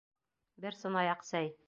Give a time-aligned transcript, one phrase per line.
[0.65, 1.57] Бер сынаяҡ сәй!